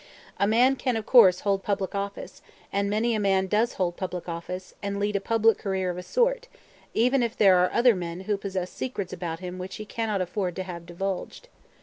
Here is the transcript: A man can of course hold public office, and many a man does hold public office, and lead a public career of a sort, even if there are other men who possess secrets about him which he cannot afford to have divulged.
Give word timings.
A 0.39 0.47
man 0.47 0.77
can 0.77 0.97
of 0.97 1.05
course 1.05 1.41
hold 1.41 1.61
public 1.61 1.93
office, 1.93 2.41
and 2.73 2.89
many 2.89 3.13
a 3.13 3.19
man 3.19 3.45
does 3.45 3.73
hold 3.73 3.97
public 3.97 4.27
office, 4.27 4.73
and 4.81 4.97
lead 4.99 5.15
a 5.15 5.21
public 5.21 5.59
career 5.59 5.91
of 5.91 5.97
a 5.99 6.01
sort, 6.01 6.47
even 6.95 7.21
if 7.21 7.37
there 7.37 7.57
are 7.57 7.71
other 7.71 7.93
men 7.95 8.21
who 8.21 8.35
possess 8.35 8.71
secrets 8.71 9.13
about 9.13 9.41
him 9.41 9.59
which 9.59 9.75
he 9.75 9.85
cannot 9.85 10.19
afford 10.19 10.55
to 10.55 10.63
have 10.63 10.87
divulged. 10.87 11.49